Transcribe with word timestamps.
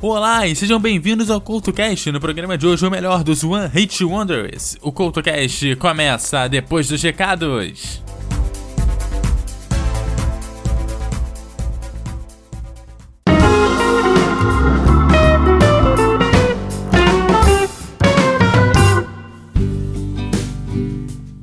Olá 0.00 0.46
e 0.46 0.54
sejam 0.54 0.78
bem-vindos 0.78 1.28
ao 1.28 1.40
CultoCast. 1.40 2.12
No 2.12 2.20
programa 2.20 2.56
de 2.56 2.64
hoje, 2.64 2.86
o 2.86 2.90
melhor 2.90 3.24
dos 3.24 3.42
One 3.42 3.66
Hit 3.66 4.04
Wonders. 4.04 4.76
O 4.80 4.92
CultoCast 4.92 5.74
começa 5.74 6.46
depois 6.46 6.86
dos 6.86 7.02
recados. 7.02 8.00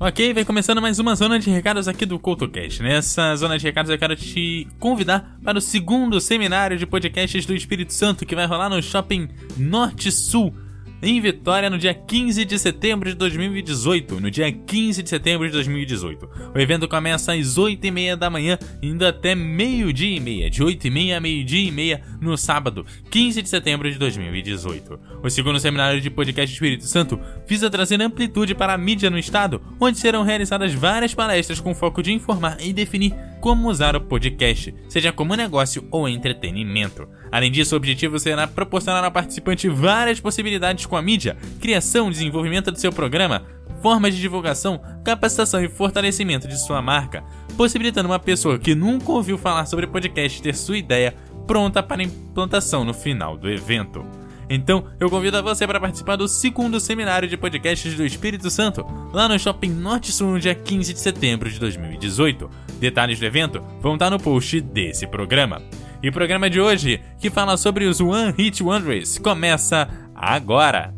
Ok, 0.07 0.33
vem 0.33 0.45
começando 0.45 0.79
mais 0.79 0.99
uma 0.99 1.15
zona 1.15 1.39
de 1.39 1.49
recados 1.49 1.87
aqui 1.87 2.05
do 2.05 2.19
CoutoCast. 2.19 2.83
Nessa 2.83 3.35
zona 3.35 3.57
de 3.57 3.63
recados 3.63 3.89
eu 3.89 3.97
quero 3.97 4.15
te 4.15 4.67
convidar 4.77 5.35
para 5.43 5.57
o 5.57 5.61
segundo 5.61 6.21
seminário 6.21 6.77
de 6.77 6.85
podcasts 6.85 7.43
do 7.43 7.55
Espírito 7.55 7.91
Santo 7.91 8.23
que 8.23 8.35
vai 8.35 8.45
rolar 8.45 8.69
no 8.69 8.79
Shopping 8.83 9.27
Norte 9.57 10.11
Sul 10.11 10.53
em 11.01 11.19
Vitória 11.19 11.69
no 11.69 11.77
dia 11.77 11.93
15 11.93 12.45
de 12.45 12.57
setembro 12.57 13.09
de 13.09 13.15
2018. 13.15 14.19
No 14.19 14.31
dia 14.31 14.51
15 14.51 15.03
de 15.03 15.09
setembro 15.09 15.47
de 15.47 15.53
2018. 15.53 16.29
O 16.53 16.59
evento 16.59 16.87
começa 16.87 17.33
às 17.33 17.57
8h30 17.57 18.15
da 18.15 18.29
manhã, 18.29 18.57
indo 18.81 19.05
até 19.05 19.35
meio-dia 19.35 20.15
e 20.15 20.19
meia. 20.19 20.49
De 20.49 20.63
8h30 20.63 21.17
a 21.17 21.19
meio-dia 21.19 21.67
e 21.67 21.71
meia 21.71 22.01
no 22.19 22.37
sábado, 22.37 22.85
15 23.09 23.41
de 23.41 23.49
setembro 23.49 23.91
de 23.91 23.97
2018. 23.97 24.99
O 25.23 25.29
segundo 25.29 25.59
seminário 25.59 26.01
de 26.01 26.09
podcast 26.09 26.53
Espírito 26.53 26.85
Santo 26.85 27.19
visa 27.47 27.69
trazer 27.69 28.01
amplitude 28.01 28.55
para 28.55 28.73
a 28.73 28.77
mídia 28.77 29.09
no 29.09 29.19
estado, 29.19 29.61
onde 29.79 29.97
serão 29.97 30.23
realizadas 30.23 30.73
várias 30.73 31.13
palestras 31.13 31.59
com 31.59 31.75
foco 31.75 32.01
de 32.01 32.11
informar 32.11 32.57
e 32.59 32.73
definir 32.73 33.13
como 33.45 33.69
usar 33.69 33.95
o 33.95 34.01
podcast, 34.01 34.73
seja 34.89 35.11
como 35.11 35.35
negócio 35.35 35.87
ou 35.91 36.09
entretenimento. 36.09 37.07
Além 37.31 37.51
disso, 37.51 37.75
o 37.75 37.77
objetivo 37.77 38.17
será 38.17 38.47
proporcionar 38.47 39.03
ao 39.03 39.11
participante 39.11 39.69
várias 39.69 40.19
possibilidades 40.19 40.87
com 40.87 40.97
a 40.97 41.01
mídia, 41.03 41.37
criação 41.61 42.07
e 42.07 42.11
desenvolvimento 42.11 42.71
do 42.71 42.79
seu 42.79 42.91
programa, 42.91 43.45
formas 43.83 44.15
de 44.15 44.19
divulgação, 44.19 44.81
capacitação 45.03 45.63
e 45.63 45.69
fortalecimento 45.69 46.47
de 46.47 46.59
sua 46.59 46.81
marca, 46.81 47.23
possibilitando 47.55 48.09
uma 48.09 48.17
pessoa 48.17 48.57
que 48.57 48.73
nunca 48.73 49.11
ouviu 49.11 49.37
falar 49.37 49.67
sobre 49.67 49.85
podcast 49.85 50.41
ter 50.41 50.55
sua 50.55 50.79
ideia 50.79 51.13
pronta 51.45 51.83
para 51.83 52.01
implantação 52.01 52.83
no 52.83 52.95
final 52.95 53.37
do 53.37 53.47
evento. 53.47 54.03
Então, 54.49 54.85
eu 54.99 55.07
convido 55.07 55.37
a 55.37 55.41
você 55.43 55.67
para 55.67 55.79
participar 55.79 56.15
do 56.15 56.27
segundo 56.27 56.79
seminário 56.79 57.29
de 57.29 57.37
podcasts 57.37 57.95
do 57.95 58.03
Espírito 58.03 58.49
Santo, 58.49 58.83
lá 59.13 59.29
no 59.29 59.37
Shopping 59.37 59.69
Norte 59.69 60.11
Sul, 60.11 60.31
no 60.31 60.39
dia 60.39 60.55
15 60.55 60.93
de 60.93 60.99
setembro 60.99 61.47
de 61.47 61.59
2018. 61.59 62.64
Detalhes 62.79 63.19
do 63.19 63.25
evento 63.25 63.63
vão 63.81 63.93
estar 63.93 64.09
no 64.09 64.19
post 64.19 64.59
desse 64.61 65.07
programa. 65.07 65.61
E 66.03 66.09
o 66.09 66.11
programa 66.11 66.49
de 66.49 66.59
hoje, 66.59 67.01
que 67.19 67.29
fala 67.29 67.57
sobre 67.57 67.85
os 67.85 67.99
One 67.99 68.33
Hit 68.37 68.61
Wonders, 68.61 69.17
começa 69.17 69.87
agora! 70.13 70.93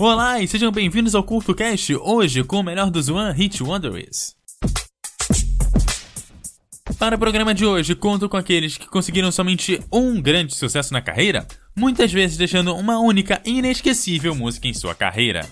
Olá 0.00 0.40
e 0.40 0.46
sejam 0.46 0.70
bem-vindos 0.70 1.16
ao 1.16 1.24
CultoCast, 1.24 1.96
hoje 1.96 2.44
com 2.44 2.60
o 2.60 2.62
melhor 2.62 2.88
dos 2.88 3.08
One 3.08 3.32
Hit 3.32 3.60
Wonders. 3.62 4.37
Para 6.98 7.14
o 7.14 7.18
programa 7.18 7.54
de 7.54 7.64
hoje, 7.64 7.94
conto 7.94 8.28
com 8.28 8.36
aqueles 8.36 8.76
que 8.76 8.88
conseguiram 8.88 9.30
somente 9.30 9.80
um 9.92 10.20
grande 10.20 10.56
sucesso 10.56 10.92
na 10.92 11.00
carreira, 11.00 11.46
muitas 11.76 12.12
vezes 12.12 12.36
deixando 12.36 12.74
uma 12.74 12.98
única 12.98 13.40
e 13.46 13.58
inesquecível 13.58 14.34
música 14.34 14.66
em 14.66 14.74
sua 14.74 14.96
carreira. 14.96 15.46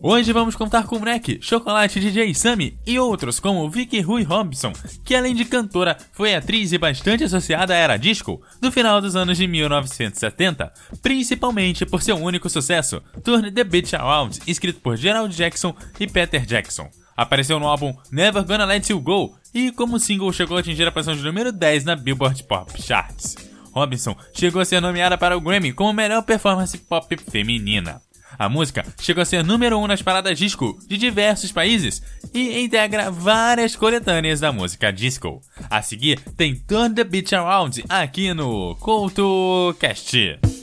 Hoje 0.00 0.32
vamos 0.32 0.54
contar 0.54 0.84
com 0.84 1.00
Breck, 1.00 1.40
Chocolate 1.42 1.98
DJ 1.98 2.32
Sammy 2.32 2.78
e 2.86 3.00
outros 3.00 3.40
como 3.40 3.68
Vicky 3.68 4.00
Rui 4.00 4.22
Robson, 4.22 4.72
que 5.04 5.12
além 5.12 5.34
de 5.34 5.44
cantora, 5.44 5.98
foi 6.12 6.36
atriz 6.36 6.72
e 6.72 6.78
bastante 6.78 7.24
associada 7.24 7.74
à 7.74 7.76
era 7.76 7.96
disco 7.96 8.40
do 8.60 8.70
final 8.70 9.00
dos 9.00 9.16
anos 9.16 9.36
de 9.36 9.48
1970, 9.48 10.72
principalmente 11.02 11.84
por 11.84 12.00
seu 12.00 12.16
único 12.16 12.48
sucesso, 12.48 13.02
Turn 13.24 13.50
the 13.50 13.64
Beach 13.64 13.96
Around, 13.96 14.38
escrito 14.46 14.80
por 14.80 14.96
Gerald 14.96 15.34
Jackson 15.34 15.74
e 15.98 16.06
Peter 16.06 16.46
Jackson. 16.46 16.88
Apareceu 17.16 17.58
no 17.58 17.66
álbum 17.66 17.92
Never 18.12 18.44
Gonna 18.44 18.64
Let 18.64 18.90
You 18.90 19.00
Go 19.00 19.36
e 19.52 19.72
como 19.72 19.98
single 19.98 20.32
chegou 20.32 20.56
a 20.56 20.60
atingir 20.60 20.86
a 20.86 20.92
posição 20.92 21.16
de 21.16 21.24
número 21.24 21.50
10 21.50 21.84
na 21.84 21.96
Billboard 21.96 22.44
Pop 22.44 22.70
Charts. 22.80 23.34
Robinson 23.72 24.16
chegou 24.32 24.62
a 24.62 24.64
ser 24.64 24.80
nomeada 24.80 25.18
para 25.18 25.36
o 25.36 25.40
Grammy 25.40 25.72
como 25.72 25.92
melhor 25.92 26.22
performance 26.22 26.78
pop 26.78 27.16
feminina. 27.30 28.00
A 28.36 28.48
música 28.48 28.84
chegou 29.00 29.22
a 29.22 29.24
ser 29.24 29.44
número 29.44 29.78
1 29.78 29.82
um 29.82 29.86
nas 29.86 30.02
paradas 30.02 30.38
disco 30.38 30.78
de 30.86 30.96
diversos 30.96 31.52
países 31.52 32.02
e 32.34 32.60
integra 32.60 33.10
várias 33.10 33.76
coletâneas 33.76 34.40
da 34.40 34.52
música 34.52 34.92
disco. 34.92 35.40
A 35.70 35.80
seguir 35.82 36.20
tem 36.36 36.56
Turn 36.56 36.94
the 36.94 37.04
Beach 37.04 37.34
Around 37.34 37.84
aqui 37.88 38.34
no 38.34 38.74
CoutoCast. 38.76 40.38
Turn 40.38 40.57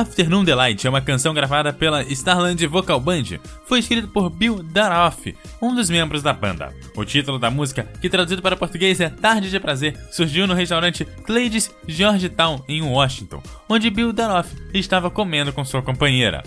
Afternoon 0.00 0.44
Delight 0.44 0.86
é 0.86 0.88
uma 0.88 1.02
canção 1.02 1.34
gravada 1.34 1.74
pela 1.74 2.02
Starland 2.04 2.66
Vocal 2.66 2.98
Band. 2.98 3.38
Foi 3.66 3.80
escrita 3.80 4.08
por 4.08 4.30
Bill 4.30 4.62
Daroff, 4.62 5.36
um 5.60 5.74
dos 5.74 5.90
membros 5.90 6.22
da 6.22 6.32
banda. 6.32 6.74
O 6.96 7.04
título 7.04 7.38
da 7.38 7.50
música, 7.50 7.86
que 8.00 8.08
traduzido 8.08 8.40
para 8.40 8.56
português 8.56 8.98
é 8.98 9.10
Tarde 9.10 9.50
de 9.50 9.60
Prazer, 9.60 9.94
surgiu 10.10 10.46
no 10.46 10.54
restaurante 10.54 11.04
Clay's 11.04 11.70
Georgetown, 11.86 12.64
em 12.66 12.80
Washington, 12.80 13.42
onde 13.68 13.90
Bill 13.90 14.10
Daroff 14.10 14.50
estava 14.72 15.10
comendo 15.10 15.52
com 15.52 15.66
sua 15.66 15.82
companheira. 15.82 16.42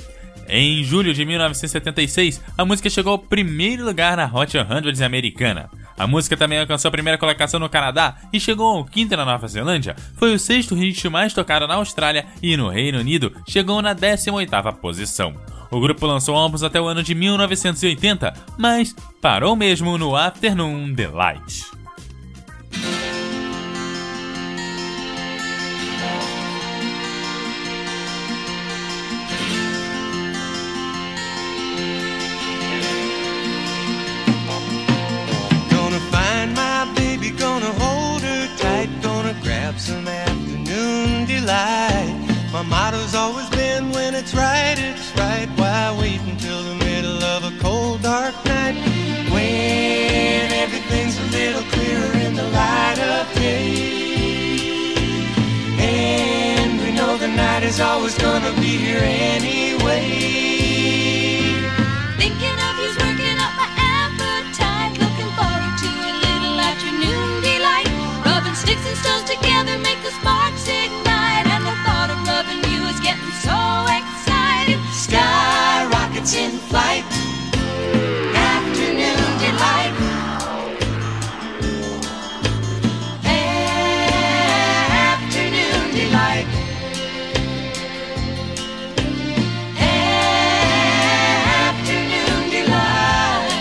Em 0.47 0.83
julho 0.83 1.13
de 1.13 1.25
1976, 1.25 2.41
a 2.57 2.65
música 2.65 2.89
chegou 2.89 3.13
ao 3.13 3.19
primeiro 3.19 3.85
lugar 3.85 4.17
na 4.17 4.25
Hot 4.25 4.51
100 4.51 5.05
americana. 5.05 5.69
A 5.97 6.07
música 6.07 6.35
também 6.35 6.59
alcançou 6.59 6.89
a 6.89 6.91
primeira 6.91 7.17
colocação 7.17 7.59
no 7.59 7.69
Canadá 7.69 8.17
e 8.31 8.39
chegou 8.39 8.77
ao 8.77 8.85
quinto 8.85 9.15
na 9.15 9.25
Nova 9.25 9.47
Zelândia. 9.47 9.95
Foi 10.17 10.33
o 10.33 10.39
sexto 10.39 10.75
hit 10.75 11.07
mais 11.09 11.33
tocado 11.33 11.67
na 11.67 11.75
Austrália 11.75 12.25
e 12.41 12.57
no 12.57 12.69
Reino 12.69 12.99
Unido 12.99 13.33
chegou 13.47 13.81
na 13.81 13.95
18ª 13.95 14.73
posição. 14.73 15.35
O 15.71 15.79
grupo 15.79 16.05
lançou 16.05 16.35
álbuns 16.35 16.61
até 16.61 16.79
o 16.79 16.87
ano 16.87 17.01
de 17.01 17.15
1980, 17.15 18.33
mas 18.57 18.95
parou 19.21 19.55
mesmo 19.55 19.97
no 19.97 20.15
Afternoon 20.15 20.93
Delight. 20.93 21.82
Motto's 42.73 43.13
always 43.13 43.47
been 43.51 43.91
when 43.91 44.15
it's 44.15 44.33
right, 44.33 44.77
it's 44.89 45.09
right. 45.15 45.47
Why 45.59 45.95
wait 46.01 46.21
until 46.21 46.63
the 46.69 46.75
middle 46.87 47.21
of 47.35 47.41
a 47.51 47.53
cold, 47.59 48.01
dark 48.01 48.33
night? 48.45 48.75
When 49.35 50.45
everything's 50.63 51.17
a 51.25 51.27
little 51.37 51.65
clearer 51.73 52.13
in 52.25 52.33
the 52.33 52.47
light 52.59 52.99
of 53.13 53.23
day. 53.35 53.75
And 55.77 56.81
we 56.81 56.89
know 56.97 57.15
the 57.25 57.31
night 57.45 57.61
is 57.61 57.79
always 57.79 58.17
gonna 58.17 58.53
be 58.65 58.73
here 58.85 59.05
anyway. 59.37 59.82
In 76.35 76.57
flight. 76.69 77.03
Afternoon 78.33 79.37
delight. 79.37 79.93
Afternoon 85.13 85.91
delight. 85.93 86.47
Afternoon 91.69 92.43
delight. 92.49 93.51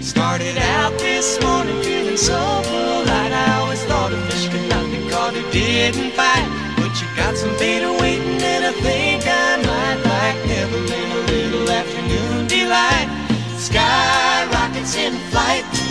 Started 0.00 0.56
out 0.56 0.98
this 0.98 1.38
morning 1.42 1.82
feeling 1.82 2.16
so 2.16 2.62
polite. 2.64 3.32
I 3.32 3.58
always 3.60 3.82
thought 3.84 4.10
a 4.10 4.16
fish 4.30 4.48
could 4.48 4.66
not 4.70 4.90
be 4.90 4.98
caught 5.10 5.34
who 5.34 5.42
didn't 5.52 6.16
bite. 6.16 6.48
But 6.78 6.98
you 6.98 7.06
got 7.14 7.36
some 7.36 7.54
beta 7.58 7.92
waiting, 8.00 8.40
and 8.40 8.64
I 8.64 8.72
think 8.72 9.05
Sky 13.66 14.46
rockets 14.52 14.94
in 14.94 15.12
flight. 15.30 15.85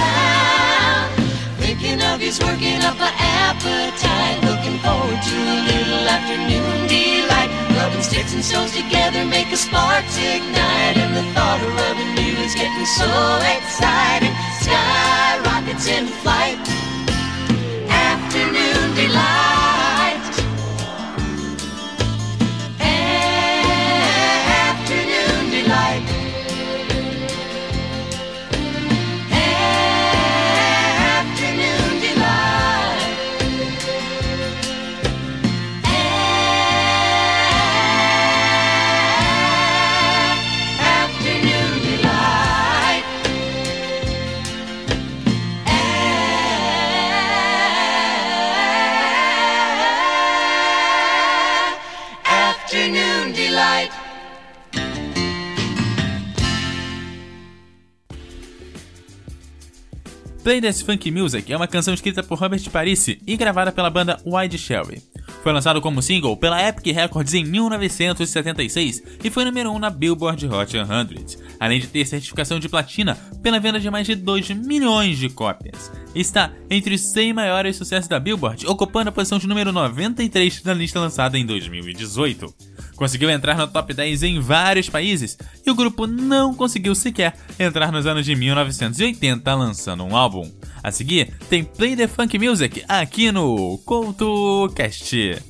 Thinking 1.60 2.00
of 2.00 2.22
you's 2.22 2.40
working 2.40 2.80
up 2.80 2.96
an 2.96 3.12
appetite. 3.20 4.40
Looking 4.48 4.78
forward 4.80 5.20
to 5.20 5.36
a 5.36 5.58
little 5.68 6.08
afternoon 6.08 6.88
delight. 6.88 7.50
Rubbing 7.76 8.00
sticks 8.00 8.32
and 8.32 8.42
stones 8.42 8.72
together 8.72 9.26
make 9.26 9.52
a 9.52 9.56
sparks 9.56 10.16
ignite. 10.16 10.96
And 10.96 11.14
the 11.14 11.24
thought 11.34 11.60
of 11.60 11.68
rubbing 11.76 12.16
you 12.24 12.32
is 12.40 12.54
getting 12.54 12.88
so 12.96 13.12
exciting. 13.44 14.32
Sky 14.64 15.38
rockets 15.44 15.86
in 15.86 16.06
flight. 16.24 16.56
Afternoon 17.92 18.94
delight. 18.96 19.43
Play 60.44 60.60
This 60.60 60.82
Funk 60.82 61.10
Music 61.10 61.50
é 61.50 61.56
uma 61.56 61.66
canção 61.66 61.94
escrita 61.94 62.22
por 62.22 62.38
Robert 62.38 62.62
Parisi 62.68 63.18
e 63.26 63.34
gravada 63.34 63.72
pela 63.72 63.88
banda 63.88 64.20
Wide 64.26 64.58
Sherry. 64.58 65.02
Foi 65.42 65.50
lançado 65.54 65.80
como 65.80 66.02
single 66.02 66.36
pela 66.36 66.62
Epic 66.62 66.94
Records 66.94 67.32
em 67.32 67.46
1976 67.46 69.02
e 69.24 69.30
foi 69.30 69.46
número 69.46 69.72
1 69.72 69.78
na 69.78 69.88
Billboard 69.88 70.46
Hot 70.46 70.70
100, 70.70 70.84
além 71.58 71.80
de 71.80 71.86
ter 71.86 72.06
certificação 72.06 72.60
de 72.60 72.68
platina 72.68 73.16
pela 73.42 73.58
venda 73.58 73.80
de 73.80 73.90
mais 73.90 74.06
de 74.06 74.14
2 74.14 74.50
milhões 74.50 75.16
de 75.16 75.30
cópias. 75.30 75.90
Está 76.14 76.52
entre 76.68 76.94
os 76.94 77.00
100 77.00 77.32
maiores 77.32 77.76
sucessos 77.76 78.06
da 78.06 78.20
Billboard, 78.20 78.66
ocupando 78.66 79.08
a 79.08 79.12
posição 79.12 79.38
de 79.38 79.46
número 79.46 79.72
93 79.72 80.62
na 80.62 80.74
lista 80.74 81.00
lançada 81.00 81.38
em 81.38 81.46
2018. 81.46 82.54
Conseguiu 82.96 83.30
entrar 83.30 83.56
no 83.56 83.66
top 83.66 83.92
10 83.92 84.22
em 84.22 84.40
vários 84.40 84.88
países 84.88 85.36
e 85.64 85.70
o 85.70 85.74
grupo 85.74 86.06
não 86.06 86.54
conseguiu 86.54 86.94
sequer 86.94 87.34
entrar 87.58 87.90
nos 87.90 88.06
anos 88.06 88.24
de 88.24 88.34
1980 88.36 89.54
lançando 89.54 90.04
um 90.04 90.16
álbum. 90.16 90.50
A 90.82 90.90
seguir, 90.90 91.32
tem 91.48 91.64
Play 91.64 91.96
the 91.96 92.06
Funk 92.06 92.38
Music 92.38 92.84
aqui 92.88 93.32
no 93.32 93.78
CoutoCast. 93.78 95.42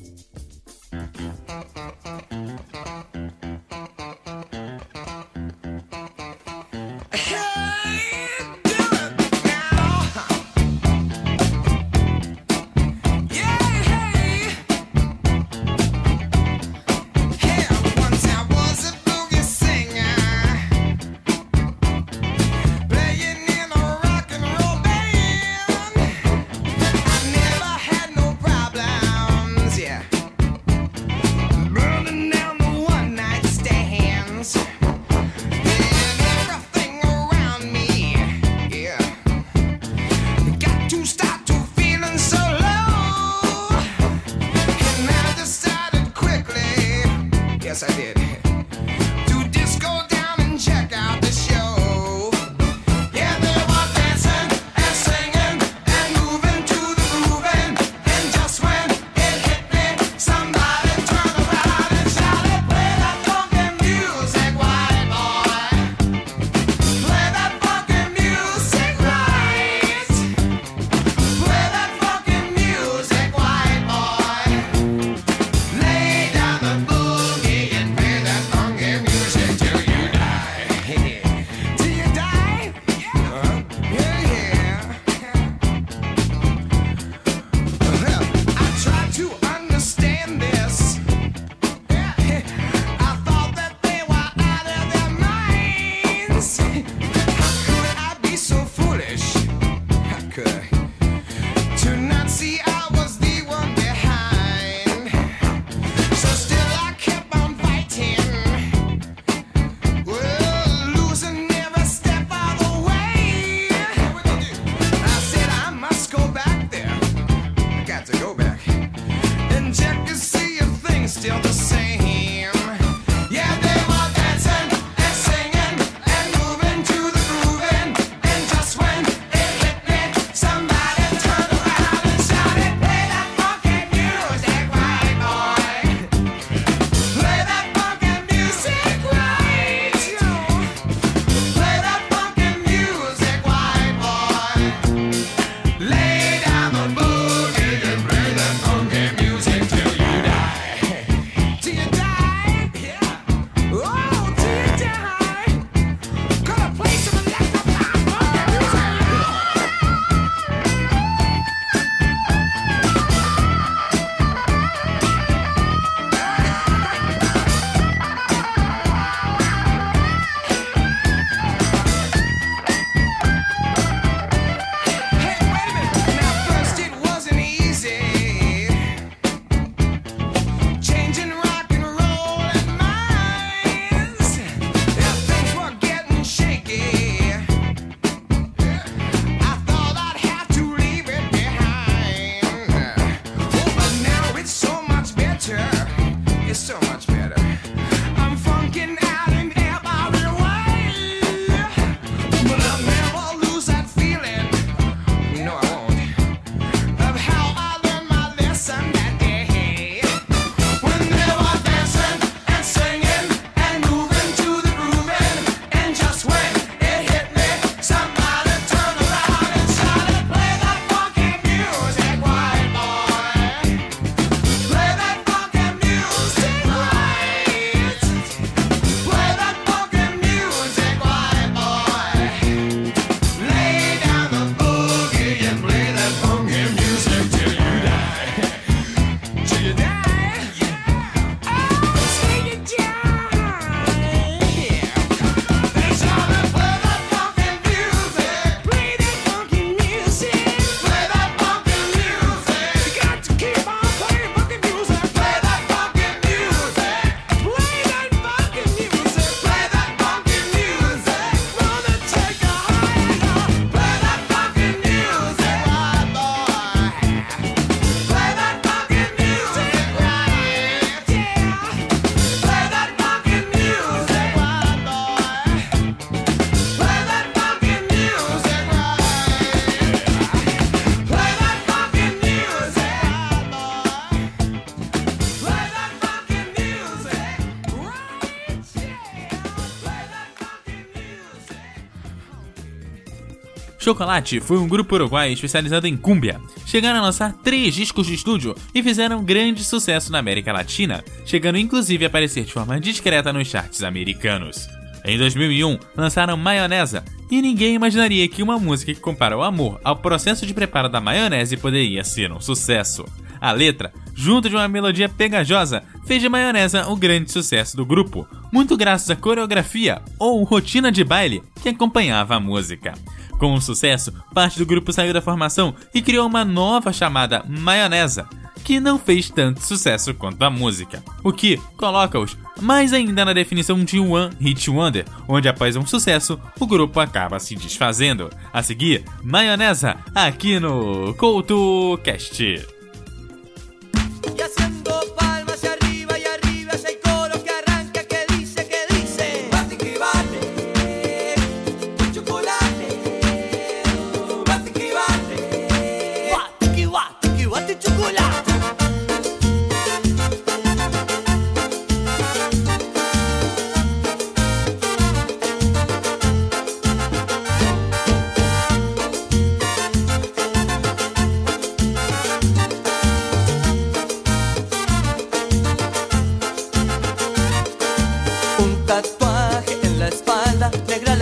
Chocolate 293.85 294.39
foi 294.39 294.57
um 294.57 294.67
grupo 294.67 294.95
uruguaio 294.95 295.31
especializado 295.33 295.85
em 295.85 295.95
cúmbia. 295.95 296.41
Chegaram 296.65 296.97
a 296.97 297.03
lançar 297.03 297.33
três 297.43 297.75
discos 297.75 298.07
de 298.07 298.15
estúdio 298.15 298.55
e 298.73 298.81
fizeram 298.81 299.23
grande 299.23 299.63
sucesso 299.63 300.11
na 300.11 300.17
América 300.17 300.51
Latina, 300.51 301.05
chegando 301.23 301.59
inclusive 301.59 302.03
a 302.03 302.07
aparecer 302.07 302.45
de 302.45 302.51
forma 302.51 302.79
discreta 302.79 303.31
nos 303.31 303.47
charts 303.47 303.83
americanos. 303.83 304.67
Em 305.05 305.19
2001, 305.19 305.77
lançaram 305.95 306.35
Maionesa, 306.35 307.05
e 307.29 307.39
ninguém 307.39 307.75
imaginaria 307.75 308.27
que 308.27 308.41
uma 308.41 308.57
música 308.57 308.91
que 308.91 308.99
compara 308.99 309.37
o 309.37 309.43
amor 309.43 309.79
ao 309.83 309.97
processo 309.97 310.47
de 310.47 310.53
preparo 310.55 310.89
da 310.89 310.99
maionese 310.99 311.55
poderia 311.55 312.03
ser 312.03 312.31
um 312.31 312.41
sucesso. 312.41 313.05
A 313.39 313.51
letra, 313.51 313.93
junto 314.15 314.49
de 314.49 314.55
uma 314.55 314.67
melodia 314.67 315.07
pegajosa, 315.07 315.83
fez 316.07 316.19
de 316.19 316.27
Maionesa 316.27 316.87
o 316.89 316.95
grande 316.95 317.31
sucesso 317.31 317.77
do 317.77 317.85
grupo, 317.85 318.27
muito 318.51 318.75
graças 318.75 319.11
à 319.11 319.15
coreografia 319.15 320.01
ou 320.17 320.43
rotina 320.43 320.91
de 320.91 321.03
baile 321.03 321.43
que 321.61 321.69
acompanhava 321.69 322.35
a 322.35 322.39
música. 322.39 322.95
Com 323.37 323.53
o 323.53 323.61
sucesso, 323.61 324.13
parte 324.33 324.57
do 324.57 324.65
grupo 324.65 324.93
saiu 324.93 325.13
da 325.13 325.21
formação 325.21 325.75
e 325.93 326.01
criou 326.01 326.27
uma 326.27 326.45
nova 326.45 326.93
chamada 326.93 327.43
Maionesa, 327.47 328.27
que 328.63 328.79
não 328.79 328.97
fez 328.97 329.29
tanto 329.29 329.61
sucesso 329.61 330.13
quanto 330.13 330.41
a 330.43 330.49
música, 330.49 331.03
o 331.23 331.31
que 331.31 331.57
coloca-os 331.77 332.37
mais 332.61 332.93
ainda 332.93 333.25
na 333.25 333.33
definição 333.33 333.83
de 333.83 333.99
One 333.99 334.33
Hit 334.39 334.69
Wonder, 334.69 335.05
onde 335.27 335.47
após 335.47 335.75
um 335.75 335.85
sucesso, 335.85 336.39
o 336.59 336.65
grupo 336.65 336.99
acaba 336.99 337.39
se 337.39 337.55
desfazendo. 337.55 338.29
A 338.51 338.63
seguir, 338.63 339.03
Maionesa, 339.21 339.97
aqui 340.15 340.59
no 340.59 341.13
CoutoCast. 341.15 342.74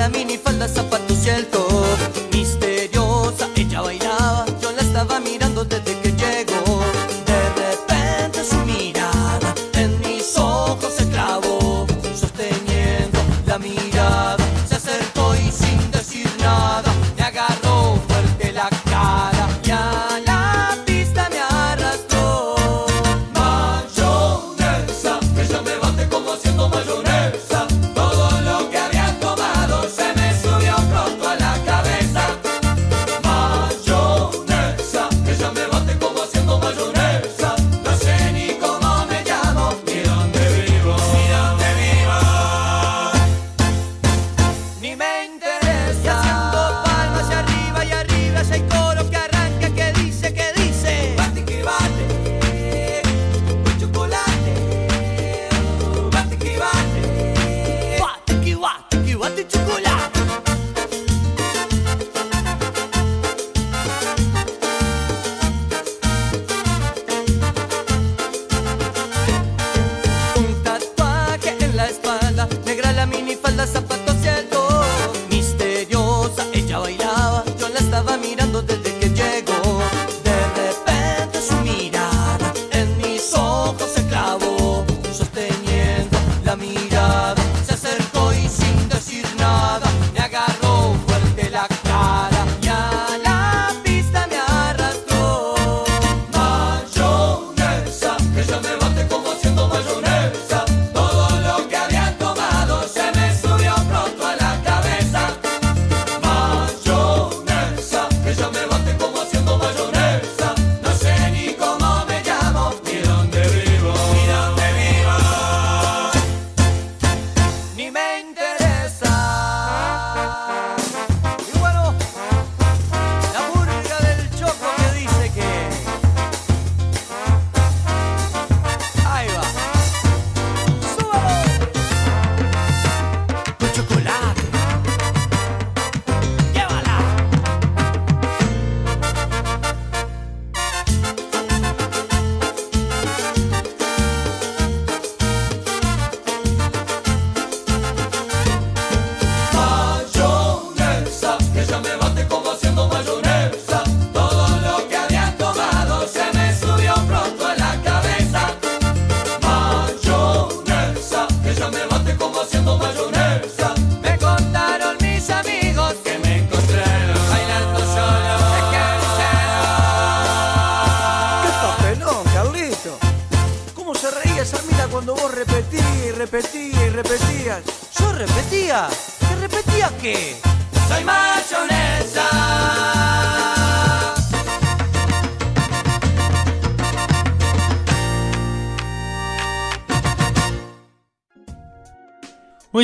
La 0.03 0.09
minifalda, 0.09 0.67
zapatos 0.67 1.25
y 1.25 1.29
el 1.29 1.47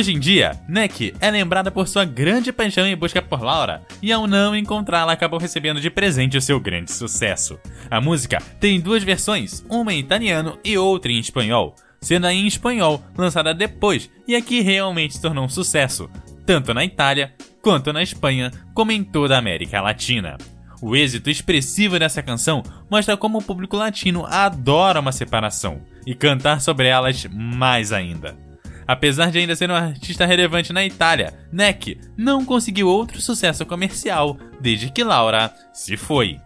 Hoje 0.00 0.14
em 0.14 0.18
dia, 0.18 0.58
Neck 0.66 1.12
é 1.20 1.30
lembrada 1.30 1.70
por 1.70 1.86
sua 1.86 2.06
grande 2.06 2.50
paixão 2.50 2.86
em 2.86 2.96
busca 2.96 3.20
por 3.20 3.42
Laura, 3.42 3.82
e 4.00 4.10
ao 4.10 4.26
não 4.26 4.56
encontrá-la 4.56 5.12
acabou 5.12 5.38
recebendo 5.38 5.78
de 5.78 5.90
presente 5.90 6.38
o 6.38 6.40
seu 6.40 6.58
grande 6.58 6.90
sucesso. 6.90 7.60
A 7.90 8.00
música 8.00 8.40
tem 8.58 8.80
duas 8.80 9.02
versões, 9.02 9.62
uma 9.68 9.92
em 9.92 9.98
italiano 9.98 10.58
e 10.64 10.78
outra 10.78 11.12
em 11.12 11.18
espanhol, 11.18 11.74
sendo 12.00 12.26
a 12.26 12.32
em 12.32 12.46
espanhol 12.46 13.04
lançada 13.14 13.52
depois 13.52 14.10
e 14.26 14.34
aqui 14.34 14.62
realmente 14.62 15.16
se 15.16 15.20
tornou 15.20 15.44
um 15.44 15.50
sucesso, 15.50 16.08
tanto 16.46 16.72
na 16.72 16.82
Itália 16.82 17.34
quanto 17.60 17.92
na 17.92 18.02
Espanha, 18.02 18.50
como 18.72 18.92
em 18.92 19.04
toda 19.04 19.36
a 19.36 19.38
América 19.38 19.82
Latina. 19.82 20.38
O 20.80 20.96
êxito 20.96 21.28
expressivo 21.28 21.98
dessa 21.98 22.22
canção 22.22 22.62
mostra 22.90 23.18
como 23.18 23.36
o 23.36 23.42
público 23.42 23.76
latino 23.76 24.24
adora 24.24 24.98
uma 24.98 25.12
separação 25.12 25.82
e 26.06 26.14
cantar 26.14 26.62
sobre 26.62 26.86
elas 26.86 27.26
mais 27.26 27.92
ainda. 27.92 28.48
Apesar 28.90 29.30
de 29.30 29.38
ainda 29.38 29.54
ser 29.54 29.70
um 29.70 29.74
artista 29.76 30.26
relevante 30.26 30.72
na 30.72 30.84
Itália, 30.84 31.32
Neck 31.52 32.00
não 32.16 32.44
conseguiu 32.44 32.88
outro 32.88 33.20
sucesso 33.20 33.64
comercial 33.64 34.36
desde 34.60 34.90
que 34.90 35.04
Laura 35.04 35.54
se 35.72 35.96
foi. 35.96 36.40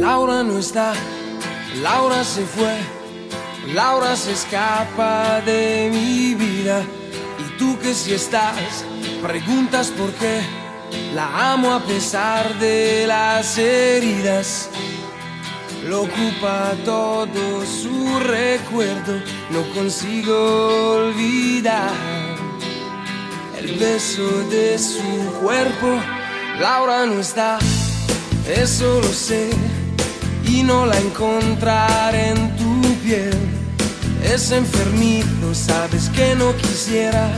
Laura 0.00 0.44
no 0.44 0.60
está, 0.60 0.92
Laura 1.82 2.22
se 2.22 2.42
fue, 2.42 2.78
Laura 3.74 4.14
se 4.14 4.30
escapa 4.30 5.40
de 5.40 5.90
mi 5.92 6.36
vida. 6.36 6.84
Y 7.40 7.58
tú 7.58 7.76
que 7.80 7.92
si 7.92 8.14
estás, 8.14 8.84
preguntas 9.20 9.90
por 9.90 10.12
qué. 10.12 10.67
La 11.14 11.52
amo 11.52 11.72
a 11.72 11.80
pesar 11.80 12.58
de 12.58 13.06
las 13.06 13.56
heridas. 13.56 14.68
Lo 15.86 16.02
ocupa 16.02 16.74
todo 16.84 17.64
su 17.64 18.18
recuerdo, 18.20 19.14
no 19.50 19.62
consigo 19.74 20.96
olvidar 20.96 21.90
el 23.58 23.76
beso 23.78 24.28
de 24.50 24.78
su 24.78 25.32
cuerpo. 25.42 25.98
Laura 26.60 27.06
no 27.06 27.20
está, 27.20 27.58
eso 28.46 29.00
lo 29.00 29.12
sé, 29.12 29.48
y 30.44 30.62
no 30.62 30.84
la 30.84 30.98
encontraré 30.98 32.30
en 32.30 32.56
tu 32.56 32.82
piel. 33.02 33.38
Es 34.22 34.50
enfermizo, 34.50 35.54
sabes 35.54 36.10
que 36.10 36.34
no 36.34 36.54
quisiera 36.56 37.30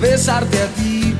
besarte 0.00 0.60
a 0.60 0.66
ti 0.68 0.95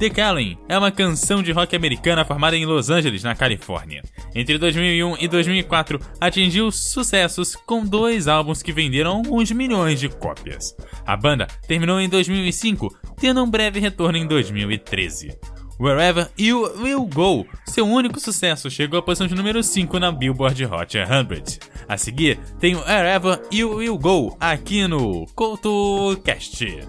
The 0.00 0.08
Calling 0.08 0.56
é 0.66 0.78
uma 0.78 0.90
canção 0.90 1.42
de 1.42 1.52
rock 1.52 1.76
americana 1.76 2.24
formada 2.24 2.56
em 2.56 2.64
Los 2.64 2.88
Angeles, 2.88 3.22
na 3.22 3.34
Califórnia. 3.34 4.02
Entre 4.34 4.56
2001 4.56 5.18
e 5.20 5.28
2004, 5.28 6.00
atingiu 6.18 6.72
sucessos 6.72 7.54
com 7.54 7.84
dois 7.84 8.26
álbuns 8.26 8.62
que 8.62 8.72
venderam 8.72 9.10
alguns 9.10 9.50
milhões 9.50 10.00
de 10.00 10.08
cópias. 10.08 10.74
A 11.04 11.14
banda 11.18 11.46
terminou 11.68 12.00
em 12.00 12.08
2005, 12.08 12.96
tendo 13.20 13.44
um 13.44 13.50
breve 13.50 13.78
retorno 13.78 14.16
em 14.16 14.26
2013. 14.26 15.36
Wherever 15.78 16.30
You 16.38 16.62
Will 16.80 17.04
Go, 17.04 17.46
seu 17.66 17.86
único 17.86 18.18
sucesso, 18.18 18.70
chegou 18.70 18.98
à 18.98 19.02
posição 19.02 19.26
de 19.26 19.34
número 19.34 19.62
5 19.62 19.98
na 19.98 20.10
Billboard 20.10 20.64
Hot 20.64 20.92
100. 20.92 21.58
A 21.86 21.98
seguir, 21.98 22.38
tem 22.58 22.74
Wherever 22.74 23.38
You 23.52 23.74
Will 23.74 23.98
Go 23.98 24.34
aqui 24.40 24.88
no 24.88 25.26
CoutoCast. 25.34 26.88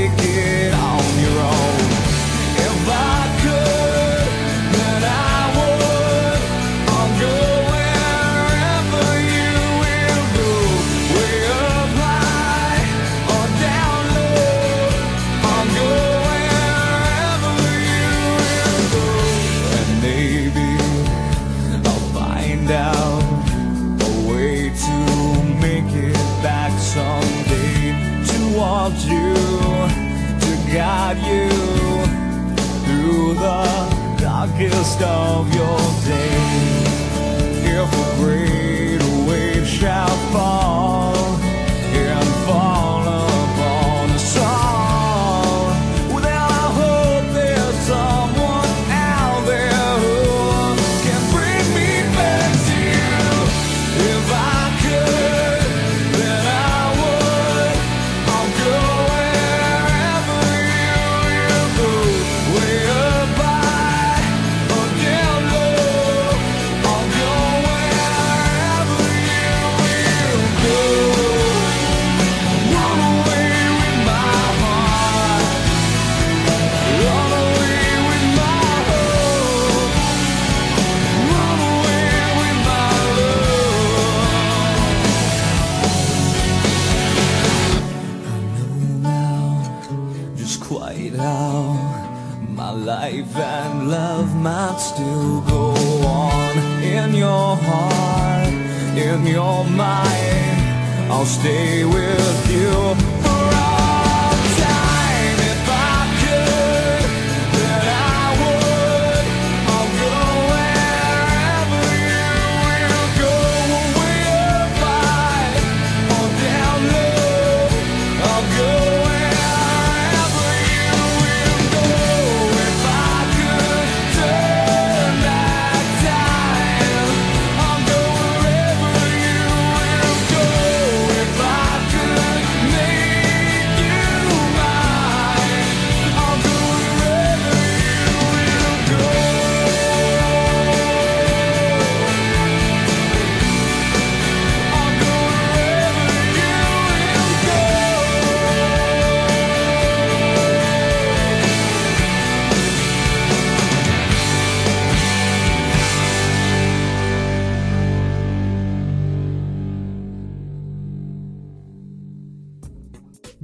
stay 101.41 101.83
with 101.85 102.00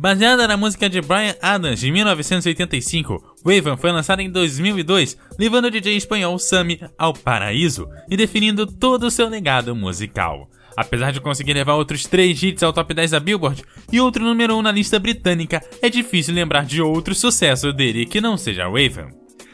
Baseada 0.08 0.48
na 0.48 0.56
música 0.56 0.90
de 0.90 1.02
Brian 1.02 1.36
Adams 1.42 1.82
de 1.82 1.92
1985, 1.92 3.36
Waven 3.44 3.76
foi 3.76 3.92
lançada 3.92 4.24
em 4.24 4.32
2002, 4.32 5.18
levando 5.38 5.66
o 5.66 5.70
DJ 5.70 5.98
espanhol 5.98 6.40
Sammy 6.40 6.80
ao 6.98 7.12
paraíso 7.12 7.90
e 8.10 8.16
definindo 8.16 8.66
todo 8.66 9.08
o 9.08 9.12
seu 9.12 9.28
legado 9.28 9.76
musical. 9.76 10.50
Apesar 10.78 11.12
de 11.12 11.20
conseguir 11.20 11.54
levar 11.54 11.74
outros 11.74 12.06
três 12.06 12.42
hits 12.42 12.64
ao 12.64 12.72
top 12.72 12.94
10 12.94 13.12
da 13.12 13.20
Billboard 13.20 13.62
e 13.92 14.00
outro 14.00 14.24
número 14.24 14.56
1 14.56 14.62
na 14.62 14.72
lista 14.72 14.98
britânica, 14.98 15.62
é 15.82 15.90
difícil 15.90 16.34
lembrar 16.34 16.64
de 16.64 16.82
outro 16.82 17.14
sucesso 17.14 17.74
dele 17.74 18.06
que 18.06 18.22
não 18.22 18.38
seja 18.38 18.70
Waven. 18.70 19.10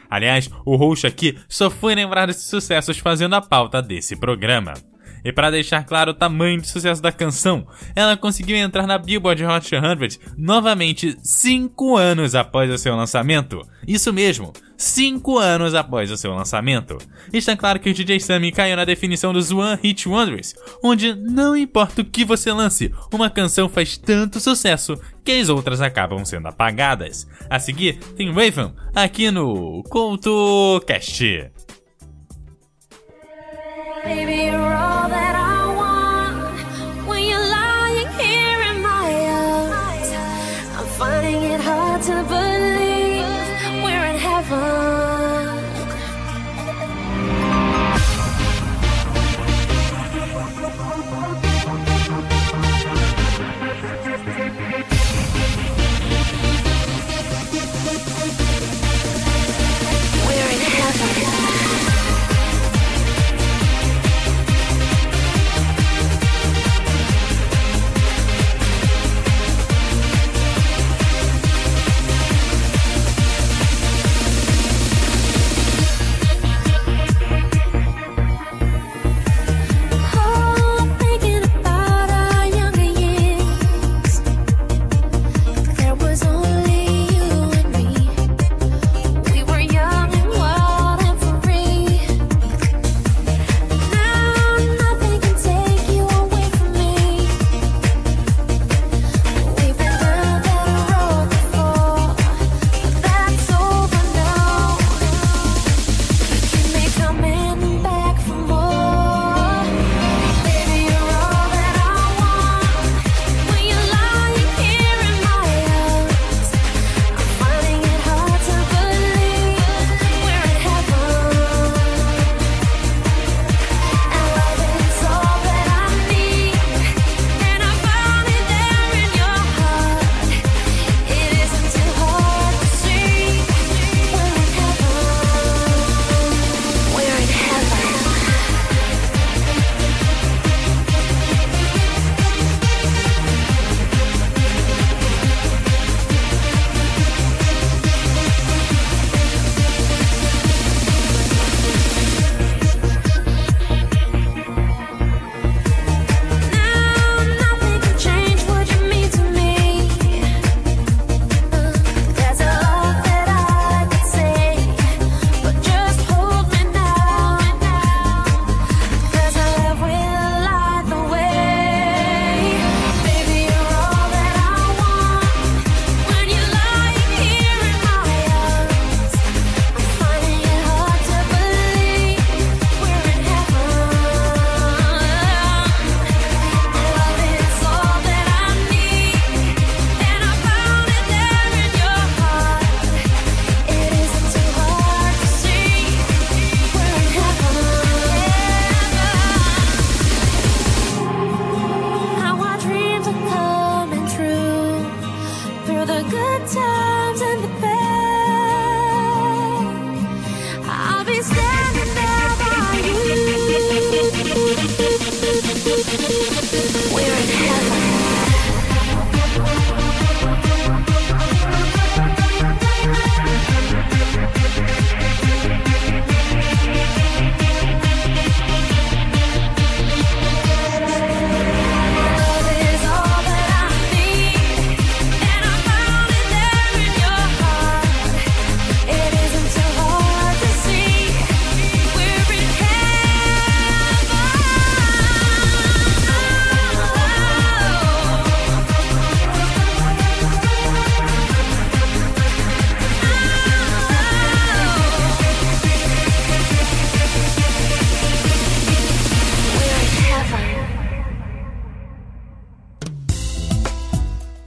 Aliás, 0.08 0.52
o 0.64 0.76
roxo 0.76 1.08
aqui 1.08 1.36
só 1.50 1.72
foi 1.72 1.96
lembrar 1.96 2.28
desses 2.28 2.46
sucessos 2.46 3.00
fazendo 3.00 3.34
a 3.34 3.42
pauta 3.42 3.82
desse 3.82 4.16
programa. 4.16 4.76
E 5.24 5.32
para 5.32 5.52
deixar 5.52 5.84
claro 5.86 6.12
o 6.12 6.14
tamanho 6.14 6.60
de 6.60 6.68
sucesso 6.68 7.02
da 7.02 7.12
canção, 7.12 7.66
ela 7.96 8.18
conseguiu 8.18 8.58
entrar 8.58 8.86
na 8.86 8.98
Billboard 8.98 9.44
Hot 9.46 9.68
100 9.68 10.20
novamente 10.38 11.16
5 11.22 11.96
anos 11.96 12.36
após 12.36 12.70
o 12.70 12.78
seu 12.78 12.96
lançamento. 12.96 13.62
Isso 13.88 14.12
mesmo, 14.12 14.54
5 14.78 15.38
anos 15.38 15.76
após 15.76 16.12
o 16.12 16.18
seu 16.18 16.34
lançamento. 16.34 16.98
Está 17.32 17.56
claro 17.56 17.80
que 17.80 17.90
o 17.90 17.94
DJ 17.94 18.20
Sammy 18.20 18.52
caiu 18.52 18.76
na 18.76 18.86
definição 18.86 19.32
dos 19.32 19.52
One 19.52 19.80
Hit 19.82 20.08
Wonders, 20.08 20.56
onde 20.84 21.16
não 21.16 21.56
importa 21.56 22.02
o 22.02 22.06
que 22.06 22.26
você 22.26 22.52
lance, 22.52 22.94
uma 23.12 23.30
canção 23.30 23.70
faz 23.70 23.98
tanto 23.98 24.40
sucesso 24.40 25.00
que 25.24 25.32
as 25.32 25.50
outras 25.50 25.82
acabam 25.82 26.24
sendo 26.26 26.48
apagadas. 26.48 27.28
A 27.50 27.60
seguir, 27.60 27.98
tem 28.16 28.32
Raven 28.32 28.74
aqui 28.94 29.32
no 29.32 29.84
CoutoCast. 29.84 31.52